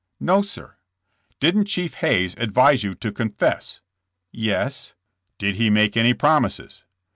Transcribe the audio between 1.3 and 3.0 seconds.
"Didn't Chief Hayes advise you